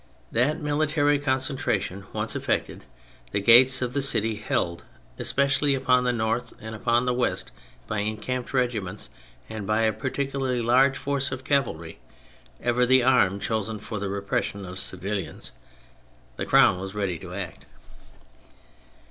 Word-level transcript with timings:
That 0.31 0.59
military 0.59 1.19
concentration 1.19 2.07
once 2.11 2.35
effected, 2.35 2.85
the 3.33 3.39
gates 3.39 3.83
of 3.83 3.93
the 3.93 4.01
city 4.01 4.33
held, 4.37 4.83
especially 5.19 5.75
upon 5.75 6.05
the 6.05 6.11
north 6.11 6.53
and 6.59 6.73
upon 6.73 7.05
the 7.05 7.13
west, 7.13 7.51
by 7.85 7.99
encamped 7.99 8.51
regiments 8.51 9.11
and 9.47 9.67
by 9.67 9.81
a 9.81 9.93
particularly 9.93 10.59
large 10.63 10.97
force 10.97 11.31
of 11.31 11.43
cavalry 11.43 11.99
(ever 12.63 12.83
the 12.87 13.03
arm 13.03 13.39
chosen 13.39 13.77
for 13.77 13.99
the 13.99 14.09
repression 14.09 14.65
of 14.65 14.79
civilians), 14.79 15.51
the 16.35 16.47
Crown 16.47 16.79
was 16.79 16.95
ready 16.95 17.19
to 17.19 17.35
act. 17.35 17.67